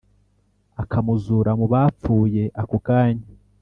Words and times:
akamuzura 0.81 1.51
mu 1.59 1.65
bapfuye 1.73 2.43
ako 2.61 2.77
kanya 2.85 3.27